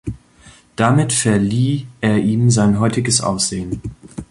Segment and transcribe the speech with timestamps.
[0.77, 3.79] Damit verlieh er ihm sein heutiges Aussehen.